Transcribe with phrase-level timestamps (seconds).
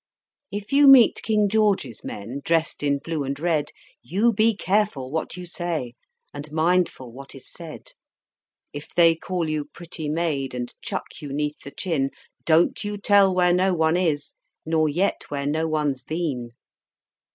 [0.51, 3.69] If you meet King George's men, dressed in blue and red,
[4.01, 5.93] You be carefull what you say,
[6.33, 7.91] and mindful what is said.
[8.73, 12.09] If they call you "pretty maid," and chuck you 'neath the chin,
[12.45, 14.33] Don't you tell where no one is,
[14.65, 16.49] nor yet where no one's been!